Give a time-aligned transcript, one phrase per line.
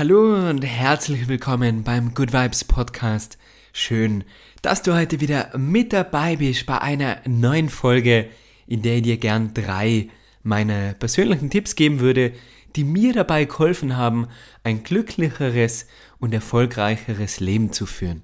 [0.00, 3.36] Hallo und herzlich willkommen beim Good Vibes Podcast.
[3.74, 4.24] Schön,
[4.62, 8.30] dass du heute wieder mit dabei bist bei einer neuen Folge,
[8.66, 10.08] in der ich dir gern drei
[10.42, 12.32] meiner persönlichen Tipps geben würde,
[12.76, 14.28] die mir dabei geholfen haben,
[14.64, 15.86] ein glücklicheres
[16.18, 18.22] und erfolgreicheres Leben zu führen.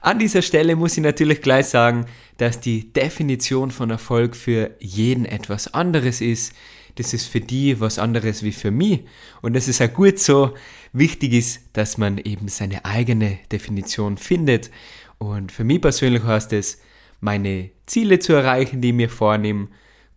[0.00, 2.06] An dieser Stelle muss ich natürlich gleich sagen,
[2.38, 6.54] dass die Definition von Erfolg für jeden etwas anderes ist.
[6.96, 9.04] Das ist für die was anderes wie für mich.
[9.42, 10.54] Und das ist auch gut so.
[10.92, 14.70] Wichtig ist, dass man eben seine eigene Definition findet.
[15.18, 16.80] Und für mich persönlich heißt es,
[17.20, 19.68] meine Ziele zu erreichen, die ich mir vornehme,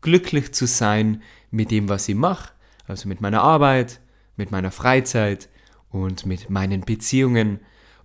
[0.02, 2.52] glücklich zu sein mit dem, was ich mache,
[2.86, 4.00] also mit meiner Arbeit,
[4.36, 5.50] mit meiner Freizeit
[5.90, 7.60] und mit meinen Beziehungen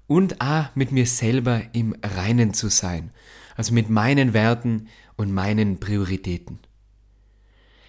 [0.07, 3.11] und auch mit mir selber im Reinen zu sein,
[3.57, 6.59] also mit meinen Werten und meinen Prioritäten.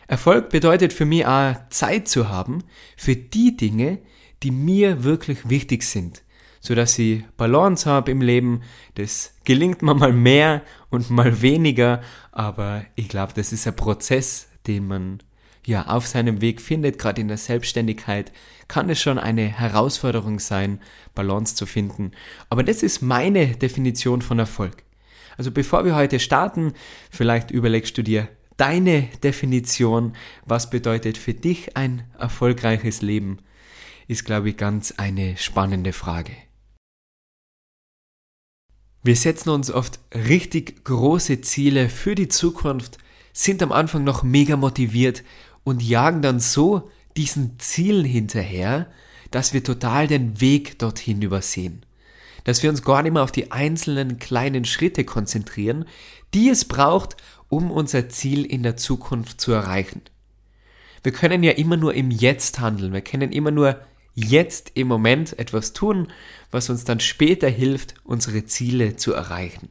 [0.08, 2.64] Erfolg bedeutet für mich auch Zeit zu haben
[2.98, 4.00] für die Dinge,
[4.44, 6.24] die mir wirklich wichtig sind,
[6.60, 8.62] so dass ich Balance habe im Leben.
[8.96, 12.02] Das gelingt mir mal mehr und mal weniger,
[12.32, 15.20] aber ich glaube, das ist ein Prozess, den man
[15.66, 18.34] ja auf seinem Weg findet, gerade in der Selbstständigkeit,
[18.68, 20.82] kann es schon eine Herausforderung sein,
[21.16, 22.12] Balance zu finden.
[22.50, 24.84] Aber das ist meine Definition von Erfolg.
[25.38, 26.74] Also bevor wir heute starten,
[27.10, 30.14] vielleicht überlegst du dir deine Definition,
[30.46, 33.40] was bedeutet für dich ein erfolgreiches Leben,
[34.08, 36.34] ist, glaube ich, ganz eine spannende Frage.
[39.04, 42.98] Wir setzen uns oft richtig große Ziele für die Zukunft,
[43.34, 45.24] sind am Anfang noch mega motiviert
[45.64, 48.90] und jagen dann so diesen Zielen hinterher,
[49.32, 51.86] dass wir total den Weg dorthin übersehen.
[52.44, 55.86] Dass wir uns gar nicht mehr auf die einzelnen kleinen Schritte konzentrieren,
[56.34, 57.16] die es braucht,
[57.50, 60.02] um unser Ziel in der Zukunft zu erreichen.
[61.04, 63.80] Wir können ja immer nur im Jetzt handeln, wir können immer nur
[64.16, 66.08] jetzt im Moment etwas tun,
[66.52, 69.70] was uns dann später hilft, unsere Ziele zu erreichen.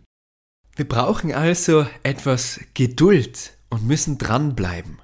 [0.75, 5.01] Wir brauchen also etwas Geduld und müssen dranbleiben.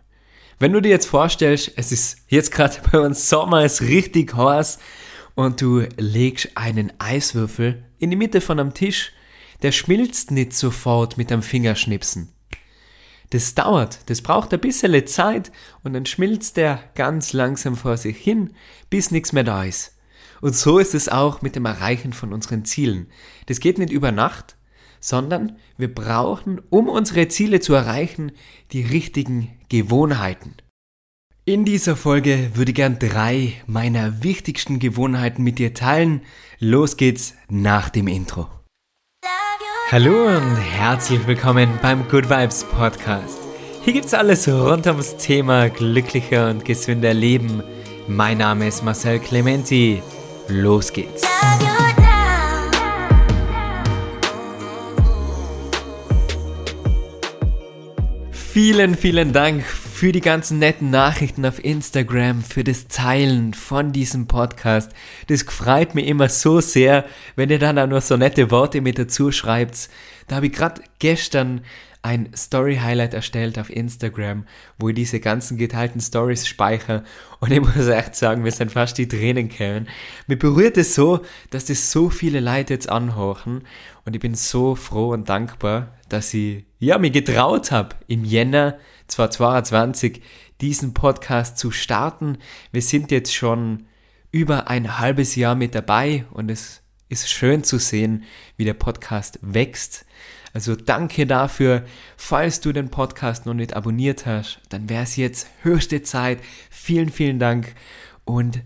[0.58, 4.34] Wenn du dir jetzt vorstellst, es ist jetzt gerade bei uns Sommer, es ist richtig
[4.34, 4.78] heiß
[5.38, 9.12] und du legst einen Eiswürfel in die Mitte von einem Tisch,
[9.62, 12.32] der schmilzt nicht sofort mit einem Fingerschnipsen.
[13.30, 15.52] Das dauert, das braucht ein bisschen Zeit
[15.84, 18.52] und dann schmilzt der ganz langsam vor sich hin,
[18.90, 19.96] bis nichts mehr da ist.
[20.40, 23.06] Und so ist es auch mit dem Erreichen von unseren Zielen.
[23.46, 24.56] Das geht nicht über Nacht,
[24.98, 28.32] sondern wir brauchen, um unsere Ziele zu erreichen,
[28.72, 30.56] die richtigen Gewohnheiten.
[31.48, 36.20] In dieser Folge würde ich gern drei meiner wichtigsten Gewohnheiten mit dir teilen.
[36.58, 38.50] Los geht's nach dem Intro.
[39.90, 43.38] Hallo und herzlich willkommen beim Good Vibes Podcast.
[43.82, 47.62] Hier gibt's alles rund ums Thema glücklicher und gesünder Leben.
[48.06, 50.02] Mein Name ist Marcel Clementi.
[50.48, 51.22] Los geht's.
[58.32, 59.64] Vielen, vielen Dank
[59.98, 64.92] für die ganzen netten Nachrichten auf Instagram, für das Teilen von diesem Podcast.
[65.26, 67.04] Das freut mich immer so sehr,
[67.34, 69.90] wenn ihr dann auch noch so nette Worte mit dazu schreibt.
[70.28, 71.62] Da habe ich gerade gestern
[72.02, 74.44] ein Story-Highlight erstellt auf Instagram,
[74.78, 77.02] wo ich diese ganzen geteilten Stories speichere
[77.40, 79.88] und ich muss echt sagen, wir sind fast die Tränen gekommen.
[80.28, 83.64] Mir berührt es so, dass das so viele Leute jetzt anhören
[84.04, 88.78] und ich bin so froh und dankbar, dass ich ja mich getraut habe, im Jänner
[89.08, 90.22] 2022
[90.60, 92.38] diesen Podcast zu starten.
[92.72, 93.86] Wir sind jetzt schon
[94.30, 98.24] über ein halbes Jahr mit dabei und es ist schön zu sehen,
[98.56, 100.04] wie der Podcast wächst.
[100.52, 101.84] Also danke dafür.
[102.16, 106.40] Falls du den Podcast noch nicht abonniert hast, dann wäre es jetzt höchste Zeit.
[106.70, 107.74] Vielen, vielen Dank.
[108.24, 108.62] Und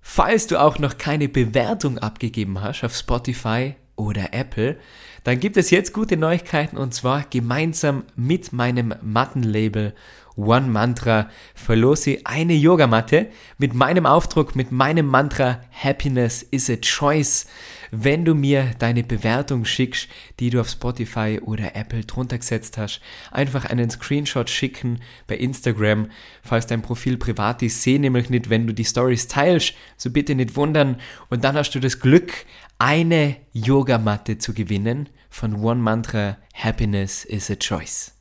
[0.00, 4.76] falls du auch noch keine Bewertung abgegeben hast auf Spotify oder Apple,
[5.24, 9.94] dann gibt es jetzt gute Neuigkeiten und zwar gemeinsam mit meinem Mattenlabel
[10.36, 17.46] One Mantra verlose eine Yogamatte mit meinem Aufdruck, mit meinem Mantra Happiness is a Choice.
[17.90, 20.08] Wenn du mir deine Bewertung schickst,
[20.38, 23.00] die du auf Spotify oder Apple drunter gesetzt hast,
[23.30, 26.10] einfach einen Screenshot schicken bei Instagram,
[26.42, 27.82] falls dein Profil privat ist.
[27.82, 31.00] Sehe nämlich nicht, wenn du die Stories teilst, so bitte nicht wundern.
[31.30, 32.44] Und dann hast du das Glück,
[32.78, 38.12] eine Yogamatte zu gewinnen von One Mantra Happiness is a Choice.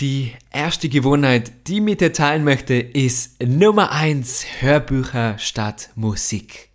[0.00, 6.68] Die erste Gewohnheit, die ich mit dir teilen möchte, ist Nummer eins Hörbücher statt Musik.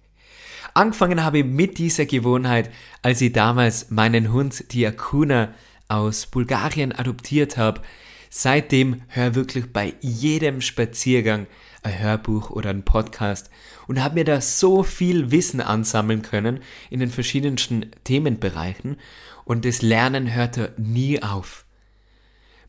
[0.74, 2.70] Angefangen habe ich mit dieser Gewohnheit,
[3.02, 5.54] als ich damals meinen Hund, die Akuna,
[5.88, 7.82] aus Bulgarien adoptiert habe.
[8.30, 11.46] Seitdem höre wirklich bei jedem Spaziergang
[11.84, 13.50] ein Hörbuch oder ein Podcast
[13.88, 16.60] und habe mir da so viel Wissen ansammeln können
[16.90, 18.98] in den verschiedensten Themenbereichen
[19.46, 21.66] und das Lernen hörte nie auf.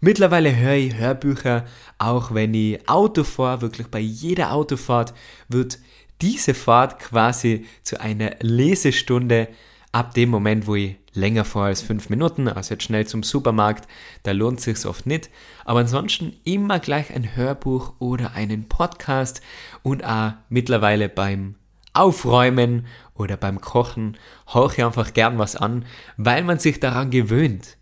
[0.01, 1.65] Mittlerweile höre ich Hörbücher,
[1.97, 5.15] auch wenn ich Auto fahre, wirklich bei jeder Autofahrt
[5.49, 5.79] wird
[6.21, 9.49] diese Fahrt quasi zu einer Lesestunde
[9.93, 13.89] ab dem Moment, wo ich länger vor als fünf Minuten, also jetzt schnell zum Supermarkt,
[14.25, 15.31] da lohnt sich's oft nicht.
[15.65, 19.41] Aber ansonsten immer gleich ein Hörbuch oder einen Podcast
[19.83, 21.55] und auch mittlerweile beim
[21.93, 24.17] Aufräumen oder beim Kochen
[24.49, 25.85] horche ich einfach gern was an,
[26.17, 27.77] weil man sich daran gewöhnt.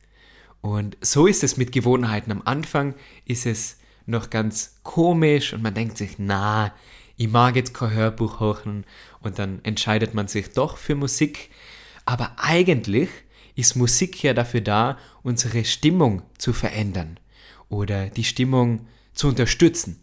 [0.60, 2.30] Und so ist es mit Gewohnheiten.
[2.30, 2.94] Am Anfang
[3.24, 6.74] ist es noch ganz komisch und man denkt sich, na,
[7.16, 8.84] ich mag jetzt kein Hörbuch hören
[9.20, 11.50] und dann entscheidet man sich doch für Musik
[12.04, 13.08] aber eigentlich
[13.54, 17.18] ist Musik ja dafür da, unsere Stimmung zu verändern
[17.68, 19.98] oder die Stimmung zu unterstützen.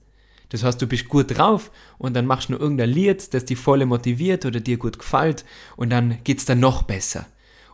[0.50, 3.57] Das heißt, du bist gut drauf und dann machst du nur irgendein Lied, das dich
[3.57, 7.28] voll motiviert oder dir gut gefällt und dann geht's dann noch besser.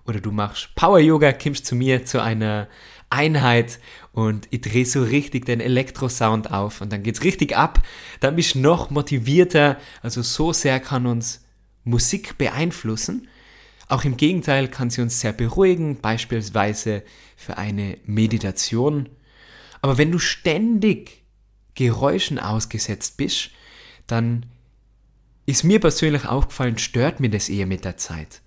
[0.05, 2.67] Oder du machst Power Yoga, kommst zu mir zu einer
[3.09, 3.79] Einheit
[4.11, 7.81] und ich drehe so richtig den Elektrosound auf und dann geht's richtig ab.
[8.19, 9.77] Dann bist du noch motivierter.
[10.01, 11.45] Also so sehr kann uns
[11.85, 13.27] Musik beeinflussen
[13.87, 17.03] auch im Gegenteil kann sie uns sehr beruhigen, beispielsweise
[17.35, 19.09] für eine Meditation.
[19.81, 21.23] Aber wenn du ständig
[21.75, 23.51] Geräuschen ausgesetzt bist,
[24.07, 24.45] dann
[25.45, 28.41] ist mir persönlich aufgefallen, stört mir das eher mit der Zeit.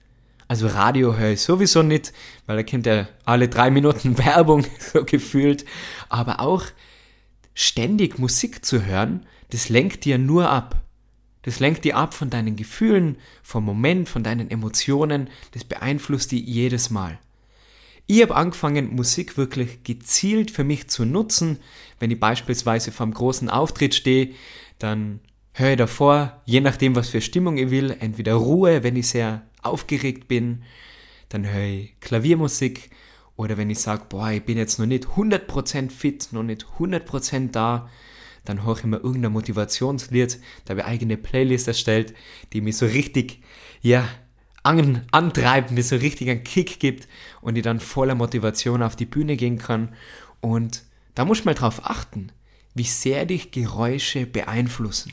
[0.49, 2.13] Also Radio höre ich sowieso nicht,
[2.47, 5.65] weil da kennt ja alle drei Minuten Werbung so gefühlt.
[6.09, 6.65] Aber auch
[7.55, 10.83] ständig Musik zu hören, das lenkt dir nur ab.
[11.43, 15.31] Das lenkt dir ab von deinen Gefühlen, vom Moment, von deinen Emotionen.
[15.53, 17.19] Das beeinflusst dich jedes Mal.
[18.07, 21.59] Ich habe angefangen, Musik wirklich gezielt für mich zu nutzen.
[22.01, 24.31] Wenn ich beispielsweise vor einem großen Auftritt stehe,
[24.79, 25.21] dann
[25.53, 29.43] höre ich davor, je nachdem, was für Stimmung ich will, entweder Ruhe, wenn ich sehr
[29.63, 30.63] aufgeregt bin,
[31.29, 32.91] dann höre ich Klaviermusik
[33.37, 37.51] oder wenn ich sage, boah, ich bin jetzt noch nicht 100% fit, noch nicht 100%
[37.51, 37.91] da,
[38.49, 42.15] dann höre ich mir irgendein Motivationslied, da habe ich eigene Playlist erstellt,
[42.53, 43.43] die mich so richtig,
[43.83, 44.09] ja,
[44.63, 47.09] an, antreibt, mir so richtig einen Kick gibt
[47.41, 49.95] und ich dann voller Motivation auf die Bühne gehen kann.
[50.41, 50.83] Und
[51.15, 52.33] da muss man drauf achten,
[52.75, 55.13] wie sehr dich Geräusche beeinflussen.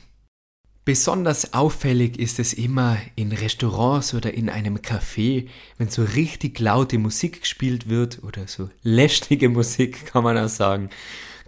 [0.85, 5.47] Besonders auffällig ist es immer in Restaurants oder in einem Café,
[5.79, 10.89] wenn so richtig laute Musik gespielt wird oder so lästige Musik, kann man auch sagen.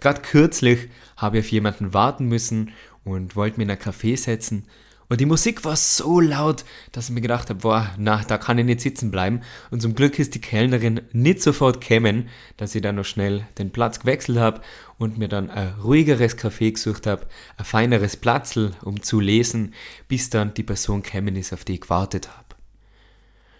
[0.00, 2.72] Gerade kürzlich habe ich auf jemanden warten müssen
[3.04, 4.66] und wollte mir in ein Café setzen.
[5.10, 8.58] Und die Musik war so laut, dass ich mir gedacht habe, boah, na, da kann
[8.58, 9.40] ich nicht sitzen bleiben.
[9.70, 12.28] Und zum Glück ist die Kellnerin nicht sofort kämen,
[12.58, 14.60] dass ich dann noch schnell den Platz gewechselt habe
[14.98, 19.72] und mir dann ein ruhigeres Café gesucht habe, ein feineres Platzl, um zu lesen,
[20.08, 22.48] bis dann die Person kämen ist, auf die ich gewartet habe.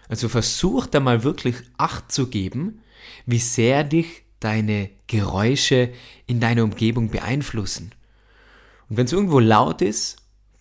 [0.07, 2.81] Also versuch da mal wirklich Acht zu geben,
[3.25, 5.89] wie sehr dich deine Geräusche
[6.27, 7.91] in deiner Umgebung beeinflussen.
[8.89, 10.17] Und wenn es irgendwo laut ist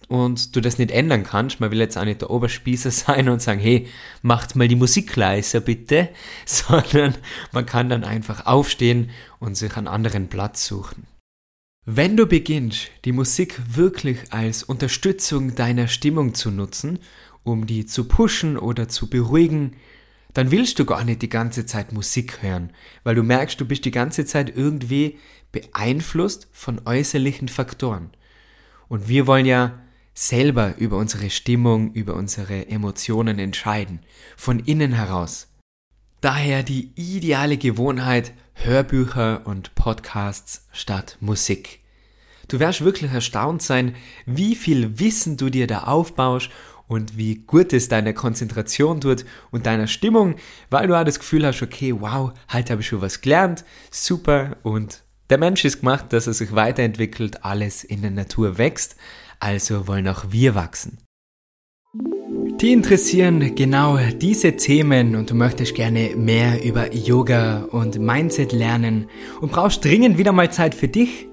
[0.09, 3.43] und du das nicht ändern kannst, man will jetzt auch nicht der Oberspießer sein und
[3.43, 3.87] sagen, hey,
[4.23, 6.09] macht mal die Musik leiser bitte,
[6.47, 7.15] sondern
[7.53, 11.07] man kann dann einfach aufstehen und sich einen anderen Platz suchen.
[11.91, 16.99] Wenn du beginnst, die Musik wirklich als Unterstützung deiner Stimmung zu nutzen,
[17.45, 19.75] um die zu pushen oder zu beruhigen,
[20.35, 22.73] dann willst du gar nicht die ganze Zeit Musik hören,
[23.05, 25.19] weil du merkst, du bist die ganze Zeit irgendwie
[25.53, 28.11] beeinflusst von äußerlichen Faktoren.
[28.89, 29.79] Und wir wollen ja
[30.15, 34.01] selber über unsere Stimmung, über unsere Emotionen entscheiden,
[34.37, 35.49] von innen heraus.
[36.21, 41.81] Daher die ideale Gewohnheit Hörbücher und Podcasts statt Musik.
[42.49, 43.95] Du wirst wirklich erstaunt sein,
[44.27, 46.51] wie viel Wissen du dir da aufbaust
[46.89, 50.35] und wie gut es deiner Konzentration tut und deiner Stimmung,
[50.71, 54.57] weil du auch das Gefühl hast, okay, wow, heute habe ich schon was gelernt, super
[54.63, 58.97] und der Mensch ist gemacht, dass er sich weiterentwickelt, alles in der Natur wächst,
[59.39, 60.99] also wollen auch wir wachsen.
[62.61, 69.09] Die interessieren genau diese Themen und du möchtest gerne mehr über Yoga und Mindset lernen
[69.41, 71.28] und brauchst dringend wieder mal Zeit für dich,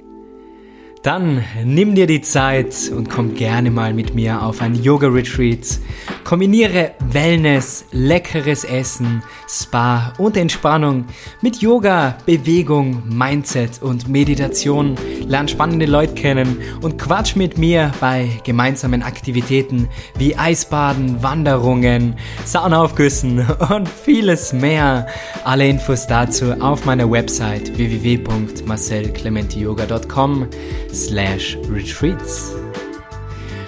[1.06, 5.78] Dann nimm dir die Zeit und komm gerne mal mit mir auf ein Yoga-Retreat.
[6.24, 11.06] Kombiniere Wellness, leckeres Essen, Spa und Entspannung
[11.42, 14.96] mit Yoga, Bewegung, Mindset und Meditation.
[15.28, 23.46] Lern spannende Leute kennen und quatsch mit mir bei gemeinsamen Aktivitäten wie Eisbaden, Wanderungen, Saunaaufgüssen
[23.70, 25.06] und vieles mehr.
[25.44, 30.48] Alle Infos dazu auf meiner Website www.marcelclementiyoga.com
[30.96, 32.56] slash retreats.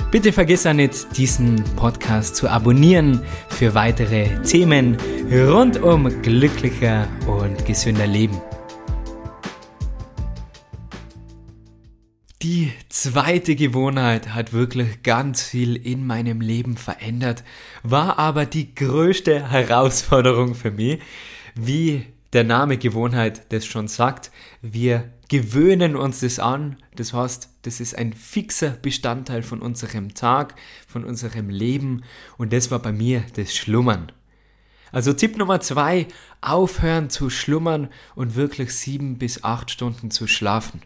[0.10, 4.98] Bitte vergiss auch nicht, diesen Podcast zu abonnieren für weitere Themen
[5.30, 8.40] rund um glücklicher und gesünder Leben.
[12.42, 17.44] Die zweite Gewohnheit hat wirklich ganz viel in meinem Leben verändert,
[17.84, 21.00] war aber die größte Herausforderung für mich,
[21.56, 24.32] wie der Name Gewohnheit das schon sagt.
[24.62, 26.78] Wir gewöhnen uns das an.
[26.96, 30.56] Das heißt, das ist ein fixer Bestandteil von unserem Tag,
[30.88, 32.04] von unserem Leben.
[32.38, 34.12] Und das war bei mir das Schlummern.
[34.92, 36.08] Also Tipp Nummer zwei,
[36.42, 40.82] aufhören zu schlummern und wirklich sieben bis acht Stunden zu schlafen.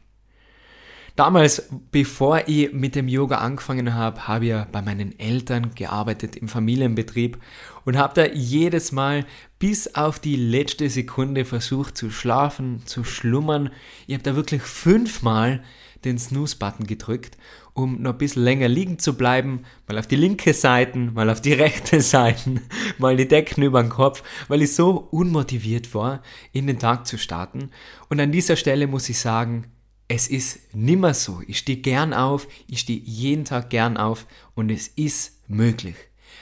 [1.15, 6.35] Damals, bevor ich mit dem Yoga angefangen habe, habe ich ja bei meinen Eltern gearbeitet
[6.35, 7.37] im Familienbetrieb
[7.83, 9.25] und habe da jedes Mal
[9.59, 13.71] bis auf die letzte Sekunde versucht zu schlafen, zu schlummern.
[14.07, 15.61] Ich habe da wirklich fünfmal
[16.05, 17.37] den Snooze-Button gedrückt,
[17.73, 21.41] um noch ein bisschen länger liegen zu bleiben, mal auf die linke Seite, mal auf
[21.41, 22.61] die rechte Seite,
[22.97, 26.21] mal die Decken über den Kopf, weil ich so unmotiviert war,
[26.53, 27.69] in den Tag zu starten.
[28.09, 29.67] Und an dieser Stelle muss ich sagen,
[30.13, 31.41] es ist nimmer so.
[31.47, 35.95] Ich stehe gern auf, ich stehe jeden Tag gern auf und es ist möglich.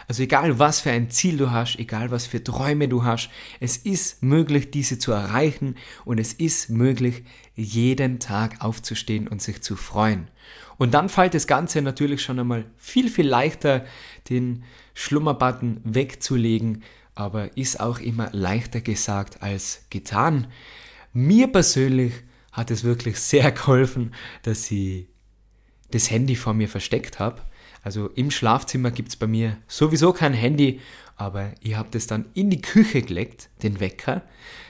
[0.08, 3.78] Also egal was für ein Ziel du hast, egal was für Träume du hast, es
[3.78, 7.24] ist möglich, diese zu erreichen und es ist möglich,
[7.56, 10.30] jeden Tag aufzustehen und sich zu freuen.
[10.80, 13.86] Und dann fällt das Ganze natürlich schon einmal viel, viel leichter,
[14.32, 14.64] den
[14.96, 16.82] Schlummerbutton wegzulegen,
[17.14, 20.48] aber ist auch immer leichter gesagt als getan.
[21.14, 22.14] Mir persönlich
[22.60, 24.14] hat es wirklich sehr geholfen,
[24.44, 25.08] dass ich
[25.92, 27.42] das Handy vor mir versteckt habe.
[27.82, 30.82] Also im Schlafzimmer gibt es bei mir sowieso kein Handy,
[31.16, 34.24] aber ich habe das dann in die Küche gelegt, den Wecker,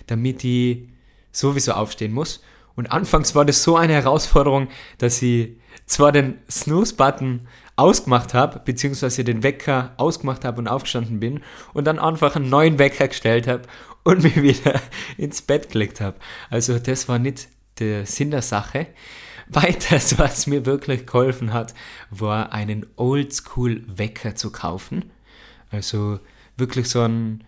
[0.07, 0.87] damit ich
[1.31, 2.43] sowieso aufstehen muss.
[2.75, 4.69] Und anfangs war das so eine Herausforderung,
[4.99, 11.41] dass ich zwar den Snooze-Button ausgemacht habe, beziehungsweise den Wecker ausgemacht habe und aufgestanden bin
[11.73, 13.63] und dann einfach einen neuen Wecker gestellt habe
[14.03, 14.79] und mich wieder
[15.17, 16.17] ins Bett gelegt habe.
[16.49, 18.87] Also das war nicht der Sinn der Sache.
[19.47, 21.73] Weiters, was mir wirklich geholfen hat,
[22.11, 25.11] war einen Oldschool-Wecker zu kaufen.
[25.71, 26.19] Also
[26.55, 27.43] wirklich so ein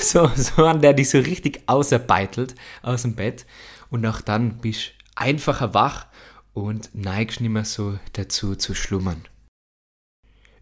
[0.00, 3.46] so, so an der dich so richtig außerbeitelt aus dem Bett.
[3.90, 6.06] Und auch dann bist du einfacher wach
[6.52, 9.22] und neigst nicht mehr so dazu zu schlummern.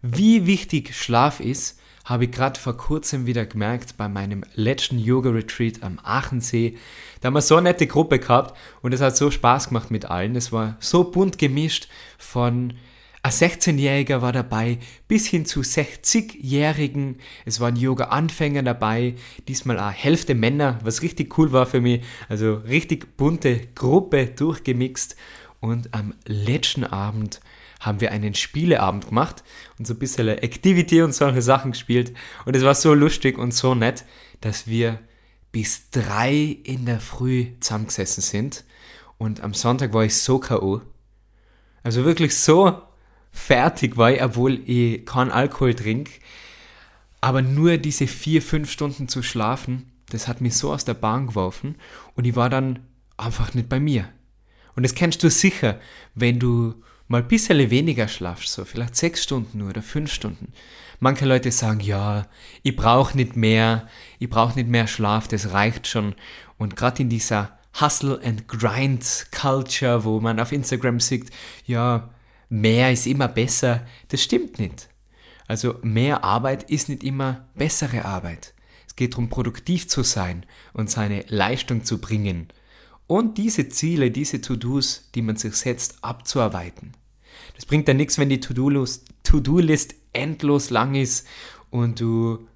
[0.01, 5.83] Wie wichtig Schlaf ist, habe ich gerade vor kurzem wieder gemerkt bei meinem letzten Yoga-Retreat
[5.83, 6.77] am Aachensee.
[7.21, 10.05] Da haben wir so eine nette Gruppe gehabt und es hat so Spaß gemacht mit
[10.05, 10.35] allen.
[10.35, 12.73] Es war so bunt gemischt von
[13.25, 17.19] ein 16-Jähriger war dabei, bis hin zu 60-Jährigen.
[17.45, 19.15] Es waren Yoga-Anfänger dabei,
[19.47, 22.03] diesmal auch Hälfte Männer, was richtig cool war für mich.
[22.27, 25.15] Also richtig bunte Gruppe durchgemixt.
[25.61, 27.39] Und am letzten Abend
[27.83, 29.43] haben wir einen Spieleabend gemacht
[29.77, 32.13] und so ein bisschen Activity und solche Sachen gespielt.
[32.45, 34.05] Und es war so lustig und so nett,
[34.41, 34.99] dass wir
[35.51, 38.63] bis drei in der Früh zusammengesessen sind.
[39.17, 40.81] Und am Sonntag war ich so K.O.
[41.83, 42.81] Also wirklich so
[43.31, 46.11] fertig war ich, obwohl ich keinen Alkohol trinke.
[47.21, 51.27] Aber nur diese vier, fünf Stunden zu schlafen, das hat mich so aus der Bahn
[51.27, 51.75] geworfen
[52.15, 52.79] und ich war dann
[53.17, 54.09] einfach nicht bei mir.
[54.75, 55.79] Und das kennst du sicher,
[56.15, 56.75] wenn du
[57.13, 60.51] mal ein bisschen weniger schlafst, so vielleicht sechs Stunden nur oder fünf Stunden.
[60.99, 62.25] Manche Leute sagen, ja,
[62.63, 66.15] ich brauche nicht mehr, ich brauche nicht mehr Schlaf, das reicht schon.
[66.57, 71.29] Und gerade in dieser Hustle and Grind Culture, wo man auf Instagram sieht,
[71.67, 72.09] ja,
[72.49, 74.89] mehr ist immer besser, das stimmt nicht.
[75.47, 78.55] Also mehr Arbeit ist nicht immer bessere Arbeit.
[78.87, 82.47] Es geht darum, produktiv zu sein und seine Leistung zu bringen
[83.05, 86.93] und diese Ziele, diese To-Dos, die man sich setzt, abzuarbeiten.
[87.55, 91.27] Das bringt ja nichts, wenn die To-Do-List endlos lang ist
[91.69, 92.47] und du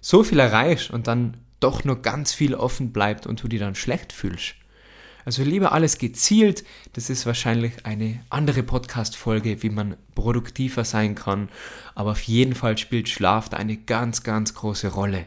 [0.00, 3.74] so viel erreichst und dann doch nur ganz viel offen bleibt und du dich dann
[3.74, 4.54] schlecht fühlst.
[5.24, 6.62] Also lieber alles gezielt,
[6.92, 11.48] das ist wahrscheinlich eine andere Podcast-Folge, wie man produktiver sein kann,
[11.96, 15.26] aber auf jeden Fall spielt Schlaf da eine ganz, ganz große Rolle.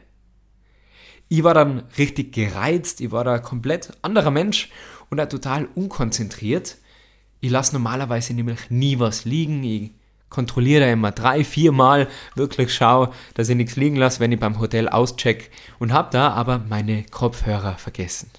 [1.27, 4.69] Ich war dann richtig gereizt, ich war da komplett anderer Mensch
[5.09, 6.77] und da total unkonzentriert.
[7.41, 9.63] Ich lasse normalerweise nämlich nie was liegen.
[9.63, 9.91] Ich
[10.29, 14.59] kontrolliere immer drei, vier Mal, wirklich schaue, dass ich nichts liegen lasse, wenn ich beim
[14.59, 18.29] Hotel auscheck und habe da aber meine Kopfhörer vergessen.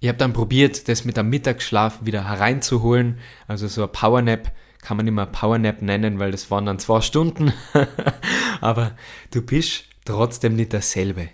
[0.00, 4.96] Ich habe dann probiert, das mit dem Mittagsschlaf wieder hereinzuholen, also so ein Powernap kann
[4.96, 7.52] man immer Powernap nennen, weil das waren dann zwei Stunden,
[8.60, 8.96] aber
[9.30, 11.28] du bist trotzdem nicht dasselbe.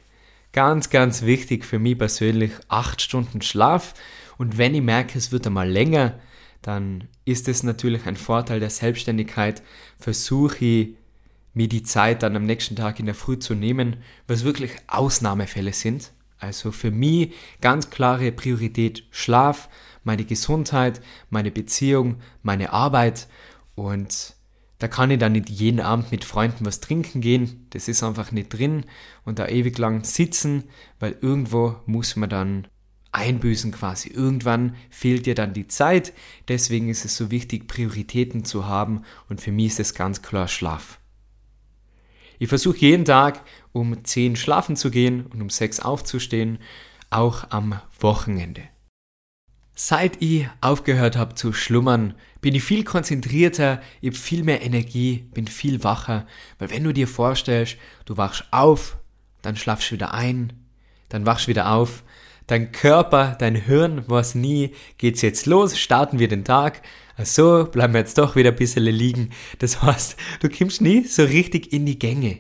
[0.52, 3.94] Ganz, ganz wichtig für mich persönlich, acht Stunden Schlaf
[4.36, 6.14] und wenn ich merke, es wird einmal länger,
[6.62, 9.62] dann ist es natürlich ein Vorteil der Selbstständigkeit,
[9.98, 10.88] versuche ich
[11.54, 13.96] mir die Zeit dann am nächsten Tag in der Früh zu nehmen,
[14.26, 16.12] was wirklich Ausnahmefälle sind.
[16.38, 19.68] Also für mich ganz klare Priorität Schlaf,
[20.04, 21.00] meine Gesundheit,
[21.30, 23.28] meine Beziehung, meine Arbeit.
[23.74, 24.34] Und
[24.78, 28.30] da kann ich dann nicht jeden Abend mit Freunden was trinken gehen, das ist einfach
[28.30, 28.84] nicht drin.
[29.24, 30.64] Und da ewig lang sitzen,
[31.00, 32.68] weil irgendwo muss man dann
[33.18, 34.08] einbüßen quasi.
[34.08, 36.12] Irgendwann fehlt dir dann die Zeit.
[36.48, 39.02] Deswegen ist es so wichtig, Prioritäten zu haben.
[39.28, 40.98] Und für mich ist es ganz klar Schlaf.
[42.38, 46.58] Ich versuche jeden Tag um 10 schlafen zu gehen und um 6 aufzustehen,
[47.10, 48.62] auch am Wochenende.
[49.74, 55.28] Seit ich aufgehört habe zu schlummern, bin ich viel konzentrierter, ich habe viel mehr Energie,
[55.32, 56.26] bin viel wacher,
[56.58, 58.98] weil wenn du dir vorstellst, du wachst auf,
[59.42, 60.52] dann schlafst du wieder ein,
[61.08, 62.02] dann wachst du wieder auf,
[62.48, 66.82] dein Körper, dein Hirn weiß nie, geht's jetzt los, starten wir den Tag.
[67.16, 69.30] Also bleiben wir jetzt doch wieder ein bisschen liegen.
[69.60, 72.38] Das heißt, du kommst nie so richtig in die Gänge.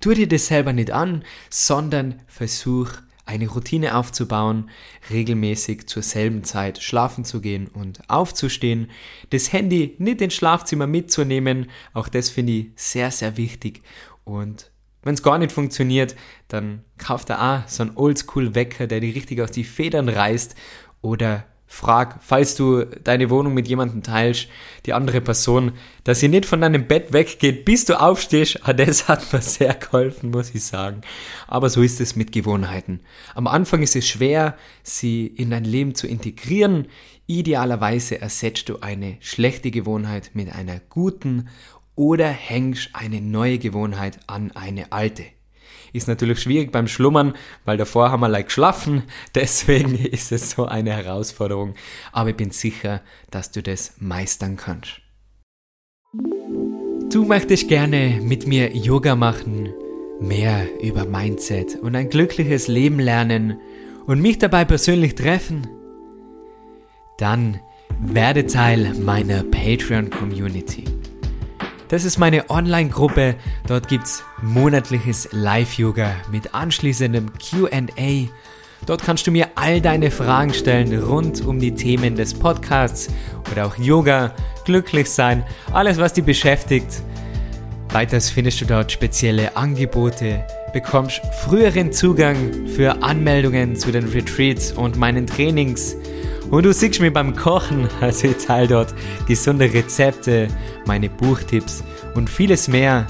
[0.00, 2.90] Tu dir das selber nicht an, sondern versuch
[3.26, 4.70] eine Routine aufzubauen,
[5.10, 8.90] regelmäßig zur selben Zeit schlafen zu gehen und aufzustehen,
[9.30, 13.80] das Handy nicht ins Schlafzimmer mitzunehmen, auch das finde ich sehr, sehr wichtig
[14.24, 14.70] und
[15.04, 16.16] wenn es gar nicht funktioniert,
[16.48, 20.54] dann kauft er auch so einen Oldschool-Wecker, der die richtig aus die Federn reißt.
[21.02, 24.48] Oder frag, falls du deine Wohnung mit jemandem teilst,
[24.86, 25.72] die andere Person,
[26.04, 28.60] dass sie nicht von deinem Bett weggeht, bis du aufstehst.
[28.62, 31.02] Ah, das hat mir sehr geholfen, muss ich sagen.
[31.46, 33.00] Aber so ist es mit Gewohnheiten.
[33.34, 36.86] Am Anfang ist es schwer, sie in dein Leben zu integrieren.
[37.26, 41.48] Idealerweise ersetzt du eine schlechte Gewohnheit mit einer guten
[41.96, 45.24] oder hängst eine neue Gewohnheit an eine alte.
[45.92, 47.34] Ist natürlich schwierig beim Schlummern,
[47.64, 51.74] weil davor haben wir like geschlafen, deswegen ist es so eine Herausforderung,
[52.12, 55.00] aber ich bin sicher, dass du das meistern kannst.
[57.10, 59.72] Du möchtest gerne mit mir Yoga machen,
[60.20, 63.58] mehr über Mindset und ein glückliches Leben lernen
[64.06, 65.66] und mich dabei persönlich treffen?
[67.18, 67.60] Dann
[68.00, 70.84] werde Teil meiner Patreon Community.
[71.88, 73.34] Das ist meine Online-Gruppe.
[73.66, 78.28] Dort gibt es monatliches Live-Yoga mit anschließendem QA.
[78.86, 83.08] Dort kannst du mir all deine Fragen stellen rund um die Themen des Podcasts
[83.50, 87.02] oder auch Yoga, glücklich sein, alles was dich beschäftigt.
[87.90, 94.96] Weiters findest du dort spezielle Angebote, bekommst früheren Zugang für Anmeldungen zu den Retreats und
[94.96, 95.96] meinen Trainings
[96.50, 98.94] und du siehst mich beim Kochen, also teile dort
[99.26, 100.48] gesunde Rezepte,
[100.86, 103.06] meine Buchtipps und vieles mehr.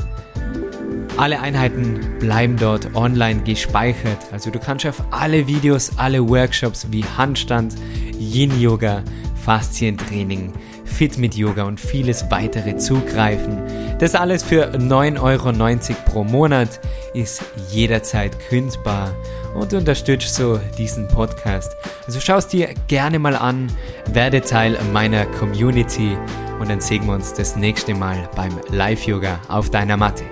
[1.16, 4.18] Alle Einheiten bleiben dort online gespeichert.
[4.32, 7.74] Also du kannst auf alle Videos, alle Workshops wie Handstand,
[8.18, 9.02] Yin-Yoga,
[9.44, 10.52] Faszientraining,
[10.94, 13.60] Fit mit Yoga und vieles weitere zugreifen.
[13.98, 16.80] Das alles für 9,90 Euro pro Monat
[17.14, 19.12] ist jederzeit kündbar
[19.54, 21.74] und unterstützt so diesen Podcast.
[22.06, 23.72] Also schau es dir gerne mal an,
[24.12, 26.16] werde Teil meiner Community
[26.60, 30.24] und dann sehen wir uns das nächste Mal beim Live-Yoga auf deiner Matte.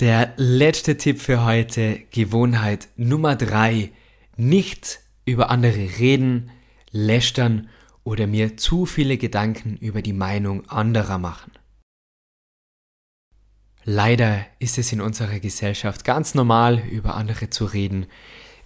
[0.00, 3.90] Der letzte Tipp für heute, Gewohnheit Nummer 3.
[4.36, 6.50] Nicht über andere reden,
[6.90, 7.68] lästern
[8.04, 11.52] oder mir zu viele Gedanken über die Meinung anderer machen.
[13.84, 18.06] Leider ist es in unserer Gesellschaft ganz normal, über andere zu reden.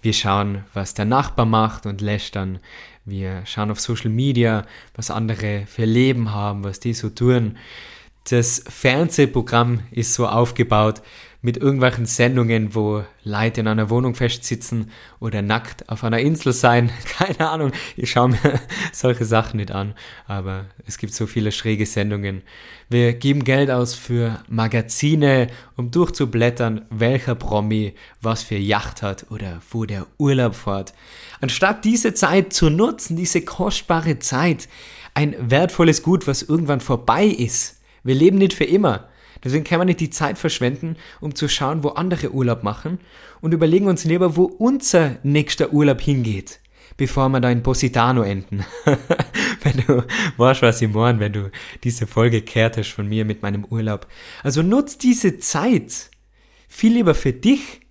[0.01, 2.59] Wir schauen, was der Nachbar macht und lästern.
[3.05, 7.57] Wir schauen auf Social Media, was andere für Leben haben, was die so tun.
[8.29, 11.01] Das Fernsehprogramm ist so aufgebaut,
[11.43, 16.91] mit irgendwelchen Sendungen, wo Leute in einer Wohnung festsitzen oder nackt auf einer Insel sein.
[17.17, 18.39] Keine Ahnung, ich schaue mir
[18.93, 19.95] solche Sachen nicht an,
[20.27, 22.43] aber es gibt so viele schräge Sendungen.
[22.89, 29.61] Wir geben Geld aus für Magazine, um durchzublättern, welcher Promi was für Yacht hat oder
[29.71, 30.93] wo der Urlaub fährt.
[31.39, 34.69] Anstatt diese Zeit zu nutzen, diese kostbare Zeit,
[35.15, 37.81] ein wertvolles Gut, was irgendwann vorbei ist.
[38.03, 39.10] Wir leben nicht für immer.
[39.43, 42.99] Deswegen kann man nicht die Zeit verschwenden, um zu schauen, wo andere Urlaub machen
[43.41, 46.59] und überlegen uns lieber, wo unser nächster Urlaub hingeht.
[46.97, 48.63] bevor wir da in Positano enden.
[49.63, 50.03] wenn du
[50.37, 51.51] weißt, was ich meine, wenn du
[51.83, 54.07] diese Folge kehrt hast von mir mit meinem Urlaub.
[54.43, 56.11] Also nutz diese Zeit
[56.67, 57.81] viel lieber für dich.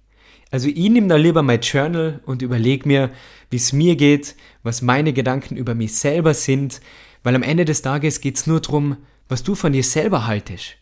[0.50, 3.10] Also ich nehme da lieber mein Journal und überlege mir,
[3.50, 6.80] wie es mir geht, was meine Gedanken über mich selber sind,
[7.22, 8.96] weil am Ende des Tages geht es nur darum,
[9.28, 10.76] was du von dir selber haltest.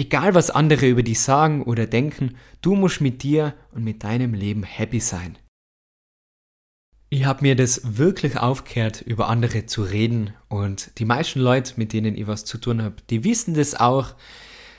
[0.00, 4.32] Egal was andere über dich sagen oder denken, du musst mit dir und mit deinem
[4.32, 5.36] Leben happy sein.
[7.10, 11.92] Ich habe mir das wirklich aufgehört, über andere zu reden und die meisten Leute, mit
[11.92, 14.14] denen ich was zu tun habe, die wissen das auch.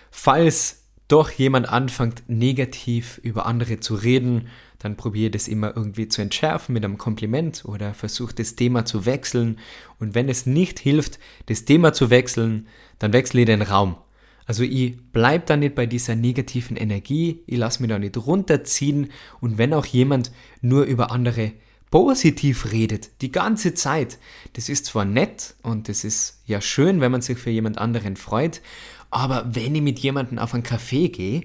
[0.10, 4.48] Falls doch jemand anfängt, negativ über andere zu reden,
[4.80, 9.06] dann probiere das immer irgendwie zu entschärfen mit einem Kompliment oder versuche das Thema zu
[9.06, 9.60] wechseln.
[10.00, 13.98] Und wenn es nicht hilft, das Thema zu wechseln, dann wechsle ich den Raum.
[14.46, 19.12] Also ich bleib da nicht bei dieser negativen Energie, ich lasse mich da nicht runterziehen.
[19.40, 21.54] Und wenn auch jemand nur über andere
[21.92, 24.18] positiv redet, die ganze Zeit,
[24.54, 28.16] das ist zwar nett und das ist ja schön, wenn man sich für jemand anderen
[28.16, 28.62] freut,
[29.10, 31.44] aber wenn ich mit jemandem auf einen Café gehe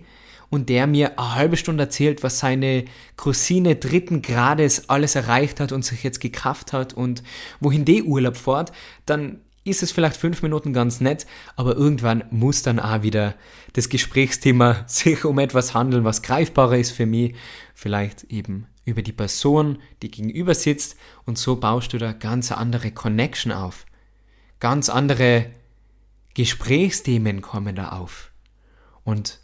[0.49, 2.85] und der mir eine halbe Stunde erzählt, was seine
[3.17, 7.25] Cousine dritten Grades alles erreicht hat und sich jetzt gekauft hat und
[7.59, 8.71] wohin die Urlaub fährt,
[9.05, 11.27] dann ist es vielleicht fünf Minuten ganz nett,
[11.57, 13.35] aber irgendwann muss dann auch wieder
[13.73, 17.35] das Gesprächsthema sich um etwas handeln, was greifbarer ist für mich,
[17.75, 22.93] vielleicht eben über die Person, die gegenüber sitzt und so baust du da ganz andere
[22.93, 23.85] Connection auf.
[24.61, 25.51] Ganz andere
[26.35, 28.31] Gesprächsthemen kommen da auf.
[29.05, 29.41] Und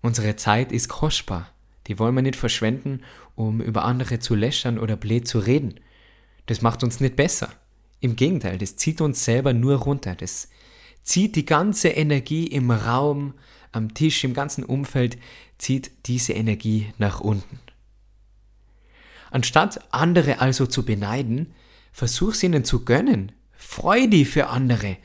[0.00, 1.50] unsere Zeit ist kostbar.
[1.86, 3.02] Die wollen wir nicht verschwenden,
[3.34, 5.80] um über andere zu lästern oder blöd zu reden.
[6.46, 7.50] Das macht uns nicht besser.
[8.04, 10.14] Im Gegenteil, das zieht uns selber nur runter.
[10.14, 10.50] Das
[11.04, 13.32] zieht die ganze Energie im Raum,
[13.72, 15.16] am Tisch, im ganzen Umfeld,
[15.56, 17.60] zieht diese Energie nach unten.
[19.30, 21.54] Anstatt andere also zu beneiden,
[21.92, 23.32] versuch sie ihnen zu gönnen.
[23.52, 24.98] Freu dich für andere.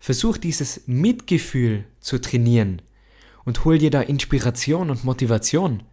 [0.00, 2.82] Versuch dieses Mitgefühl zu trainieren
[3.44, 5.84] und hol dir da Inspiration und Motivation.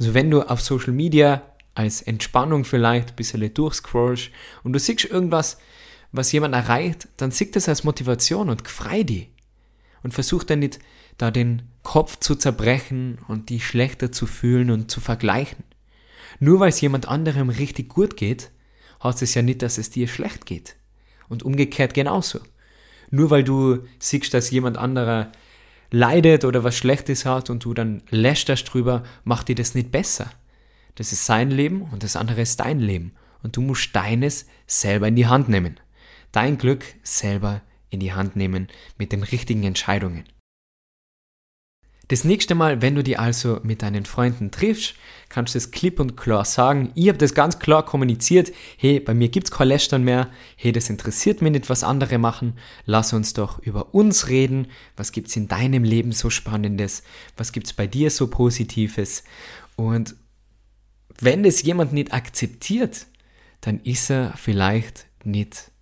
[0.00, 1.42] Also wenn du auf Social Media
[1.76, 4.30] als Entspannung vielleicht ein bisschen durchscrollst
[4.64, 5.58] und du siehst irgendwas,
[6.16, 9.28] was jemand erreicht, dann sieh das als Motivation und frei die.
[10.02, 10.78] Und versuch dann nicht,
[11.18, 15.64] da den Kopf zu zerbrechen und die schlechter zu fühlen und zu vergleichen.
[16.38, 18.50] Nur weil es jemand anderem richtig gut geht,
[19.02, 20.76] heißt es ja nicht, dass es dir schlecht geht.
[21.28, 22.40] Und umgekehrt genauso.
[23.10, 25.32] Nur weil du siehst, dass jemand anderer
[25.90, 30.30] leidet oder was Schlechtes hat und du dann lästerst drüber, macht dir das nicht besser.
[30.96, 33.12] Das ist sein Leben und das andere ist dein Leben.
[33.42, 35.78] Und du musst deines selber in die Hand nehmen
[36.36, 38.68] dein Glück selber in die Hand nehmen
[38.98, 40.24] mit den richtigen Entscheidungen.
[42.08, 44.94] Das nächste Mal, wenn du die also mit deinen Freunden triffst,
[45.30, 46.92] kannst du es klipp und klar sagen.
[46.94, 48.52] Ich habe das ganz klar kommuniziert.
[48.76, 50.30] Hey, bei mir gibt es kein Lästern mehr.
[50.56, 52.58] Hey, das interessiert mich nicht, was andere machen.
[52.84, 54.68] Lass uns doch über uns reden.
[54.96, 57.02] Was gibt es in deinem Leben so Spannendes?
[57.38, 59.24] Was gibt es bei dir so Positives?
[59.74, 60.14] Und
[61.18, 63.06] wenn es jemand nicht akzeptiert,
[63.62, 65.72] dann ist er vielleicht nicht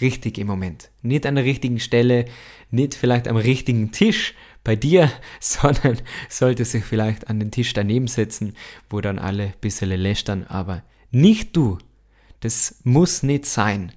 [0.00, 0.90] richtig im Moment.
[1.02, 2.26] Nicht an der richtigen Stelle,
[2.70, 8.06] nicht vielleicht am richtigen Tisch bei dir, sondern sollte sich vielleicht an den Tisch daneben
[8.06, 8.54] setzen,
[8.90, 11.78] wo dann alle ein bisschen lästern, aber nicht du.
[12.40, 13.92] Das muss nicht sein.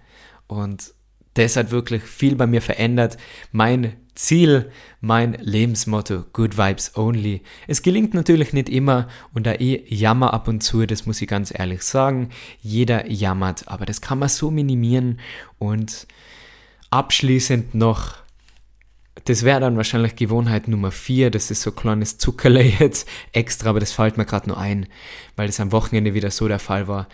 [0.47, 0.93] Und
[1.33, 3.17] das hat wirklich viel bei mir verändert.
[3.51, 7.41] Mein Ziel, mein Lebensmotto, Good Vibes Only.
[7.67, 11.27] Es gelingt natürlich nicht immer und da ich jammer ab und zu, das muss ich
[11.29, 12.29] ganz ehrlich sagen.
[12.61, 15.21] Jeder jammert, aber das kann man so minimieren
[15.57, 16.05] und
[16.89, 18.17] abschließend noch
[19.25, 23.69] das wäre dann wahrscheinlich Gewohnheit Nummer 4, das ist so ein kleines Zuckerle jetzt extra,
[23.69, 24.87] aber das fällt mir gerade nur ein,
[25.37, 27.07] weil es am Wochenende wieder so der Fall war.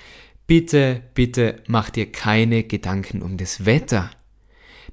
[0.47, 4.11] Bitte, bitte mach dir keine Gedanken um das Wetter.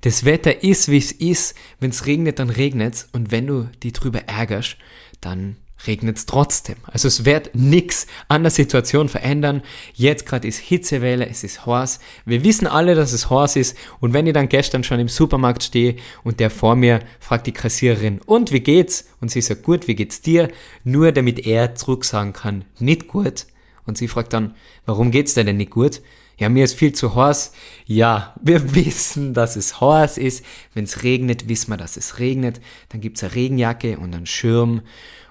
[0.03, 1.55] Das Wetter ist, wie es ist.
[1.81, 4.77] Wenn es regnet, dann regnet Und wenn du die drüber ärgerst,
[5.21, 6.77] dann regnet es trotzdem.
[6.85, 9.63] Also es wird nichts an der Situation verändern.
[9.95, 12.01] Jetzt gerade ist Hitzewelle, es ist heiß.
[12.25, 13.77] Wir wissen alle, dass es heiß ist.
[14.01, 17.53] Und wenn ich dann gestern schon im Supermarkt stehe und der vor mir fragt die
[17.53, 19.09] Kassiererin, und wie geht's?
[19.21, 20.51] Und sie sagt, gut, wie geht's dir?
[20.85, 23.47] Nur damit er zurück sagen kann, nicht gut.
[23.85, 24.55] Und sie fragt dann,
[24.87, 26.01] warum geht's dir denn nicht gut?
[26.43, 27.53] Ja, mir ist viel zu heiß.
[27.87, 30.45] Ja, wir wissen, dass es heiß ist.
[30.75, 32.61] Wenn es regnet, wissen wir, dass es regnet.
[32.89, 34.83] Dann gibt's eine Regenjacke und einen Schirm.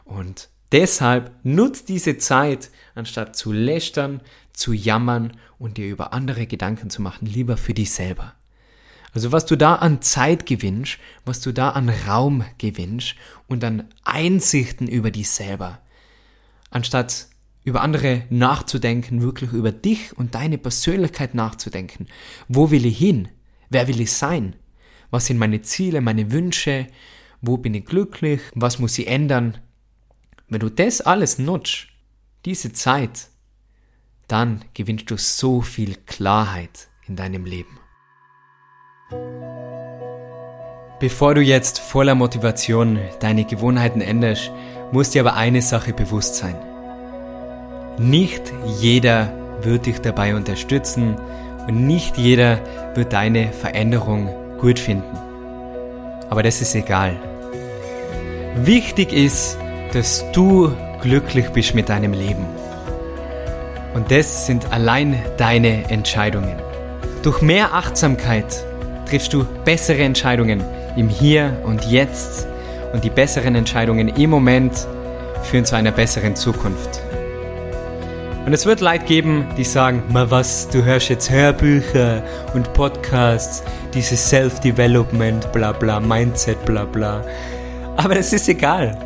[0.06, 4.22] Und deshalb nutzt diese Zeit, anstatt zu lästern,
[4.54, 8.36] zu jammern und dir über andere Gedanken zu machen, lieber für dich selber.
[9.14, 13.16] Also was du da an Zeit gewinnst, was du da an Raum gewinnst
[13.50, 15.82] und an Einsichten über dich selber,
[16.70, 17.28] anstatt
[17.64, 22.08] über andere nachzudenken, wirklich über dich und deine Persönlichkeit nachzudenken.
[22.48, 23.30] Wo will ich hin?
[23.70, 24.56] Wer will ich sein?
[25.12, 26.88] Was sind meine Ziele, meine Wünsche?
[27.42, 28.42] Wo bin ich glücklich?
[28.56, 29.58] Was muss ich ändern?
[30.48, 31.88] Wenn du das alles nutzt,
[32.46, 33.30] diese Zeit,
[34.28, 37.80] dann gewinnst du so viel Klarheit in deinem Leben.
[41.00, 44.52] Bevor du jetzt voller Motivation deine Gewohnheiten änderst,
[44.92, 46.71] muss dir aber eine Sache bewusst sein.
[48.02, 51.18] Nicht jeder wird dich dabei unterstützen
[51.68, 52.58] und nicht jeder
[52.96, 54.28] wird deine Veränderung
[54.60, 55.16] gut finden.
[56.28, 57.16] Aber das ist egal.
[58.56, 59.56] Wichtig ist,
[59.94, 60.72] dass du
[61.04, 62.48] glücklich bist mit deinem Leben.
[63.94, 66.56] Und das sind allein deine Entscheidungen.
[67.22, 68.66] Durch mehr Achtsamkeit
[69.06, 70.64] triffst du bessere Entscheidungen
[70.98, 72.48] im Hier und Jetzt
[72.94, 74.88] und die besseren Entscheidungen im Moment
[75.44, 77.11] führen zu einer besseren Zukunft.
[78.46, 82.24] Und es wird Leid geben, die sagen, ma was, du hörst jetzt Hörbücher
[82.56, 87.24] und Podcasts, dieses Self-Development, bla bla, Mindset, bla bla.
[87.98, 88.98] Aber das ist egal.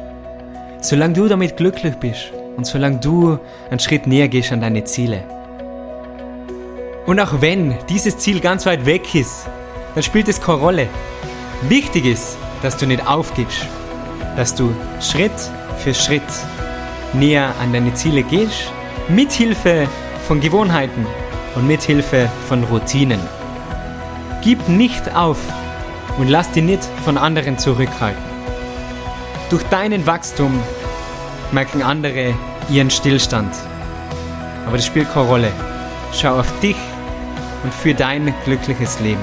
[0.79, 3.37] Solange du damit glücklich bist und solange du
[3.69, 5.23] einen Schritt näher gehst an deine Ziele.
[7.05, 9.47] Und auch wenn dieses Ziel ganz weit weg ist,
[9.95, 10.87] dann spielt es keine Rolle.
[11.67, 13.67] Wichtig ist, dass du nicht aufgibst,
[14.37, 15.31] dass du Schritt
[15.77, 16.23] für Schritt
[17.13, 18.71] näher an deine Ziele gehst,
[19.09, 19.87] mit Hilfe
[20.27, 21.05] von Gewohnheiten
[21.55, 23.19] und mit Hilfe von Routinen.
[24.41, 25.37] Gib nicht auf
[26.17, 28.23] und lass dich nicht von anderen zurückhalten.
[29.49, 30.59] Durch deinen Wachstum
[31.51, 32.33] merken andere
[32.69, 33.53] ihren Stillstand.
[34.65, 35.51] Aber das spielt keine Rolle.
[36.11, 36.77] Schau auf dich
[37.63, 39.21] und für dein glückliches Leben.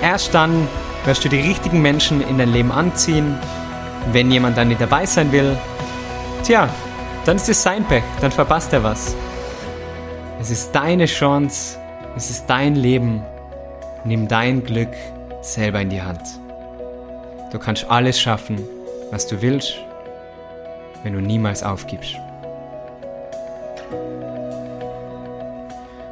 [0.00, 0.68] Erst dann
[1.04, 3.36] wirst du die richtigen Menschen in dein Leben anziehen.
[4.12, 5.56] Wenn jemand dann nicht dabei sein will,
[6.44, 6.68] tja,
[7.26, 9.16] dann ist es sein Pech, dann verpasst er was.
[10.40, 11.78] Es ist deine Chance,
[12.16, 13.24] es ist dein Leben.
[14.04, 14.94] Nimm dein Glück
[15.40, 16.22] selber in die Hand.
[17.50, 18.60] Du kannst alles schaffen,
[19.10, 19.74] was du willst,
[21.02, 22.14] wenn du niemals aufgibst.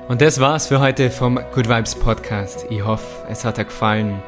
[0.08, 2.66] Und das war's für heute vom Good Vibes Podcast.
[2.70, 4.20] Ich hoffe, es hat dir gefallen.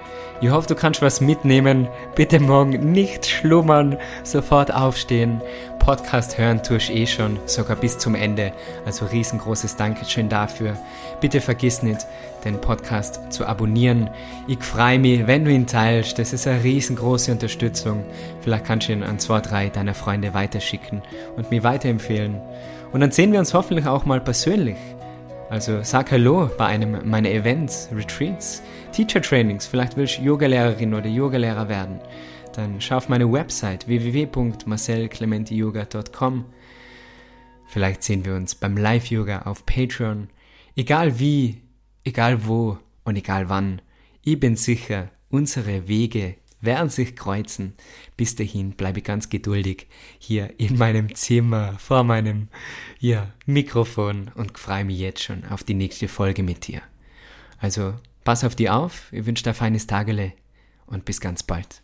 [0.43, 1.89] Ich hoffe, du kannst was mitnehmen.
[2.15, 5.41] Bitte morgen nicht schlummern, sofort aufstehen.
[5.79, 8.53] Podcast hören tust eh schon, sogar bis zum Ende.
[8.85, 10.77] Also riesengroßes Dankeschön dafür.
[11.23, 12.07] Bitte vergiss nicht,
[12.45, 14.11] den Podcast zu abonnieren.
[14.47, 16.19] Ich freue mich, wenn du ihn teilst.
[16.19, 18.05] Das ist eine riesengroße Unterstützung.
[18.43, 21.01] Vielleicht kannst du ihn an zwei, drei deiner Freunde weiterschicken
[21.37, 22.43] und mir weiterempfehlen.
[22.93, 24.77] Und dann sehen wir uns hoffentlich auch mal persönlich.
[25.49, 28.63] Also sag Hallo bei einem meiner Events, Retreats,
[28.97, 29.67] Teacher Trainings.
[29.67, 32.01] Vielleicht willst du Yogalehrerin oder Yogalehrer werden.
[32.55, 36.47] Dann schau auf meine Website www.marcelclementiyoga.com.
[37.67, 40.31] Vielleicht sehen wir uns beim Live-Yoga auf Patreon.
[40.77, 41.61] Egal wie,
[42.05, 43.83] egal wo und egal wann.
[44.23, 47.75] Ich bin sicher, unsere Wege werden sich kreuzen.
[48.17, 52.49] Bis dahin bleibe ich ganz geduldig hier in meinem Zimmer vor meinem
[52.99, 56.81] ja, Mikrofon und freue mich jetzt schon auf die nächste Folge mit dir.
[57.59, 57.93] Also
[58.27, 60.33] pass auf dich auf, ich wünsche dir ein feines Tagele
[60.87, 61.81] und bis ganz bald.